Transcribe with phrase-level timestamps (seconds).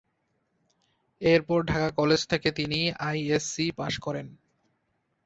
[1.21, 4.27] এর পর ঢাকা কলেজ থেকে তিনি আইএসসি পাশ করেন।